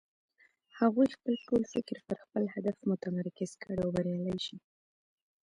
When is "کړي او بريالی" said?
3.61-4.39